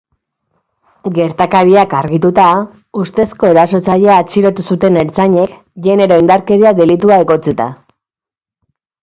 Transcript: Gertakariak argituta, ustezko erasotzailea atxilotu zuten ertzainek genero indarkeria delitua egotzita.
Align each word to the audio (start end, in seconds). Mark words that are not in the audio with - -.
Gertakariak 1.17 1.91
argituta, 1.97 2.45
ustezko 3.03 3.51
erasotzailea 3.53 4.17
atxilotu 4.23 4.65
zuten 4.73 4.99
ertzainek 5.03 5.55
genero 5.91 6.19
indarkeria 6.25 6.75
delitua 6.83 7.21
egotzita. 7.27 7.71